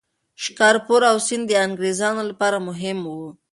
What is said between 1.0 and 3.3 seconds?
او سند د انګریزانو لپاره مهم وو.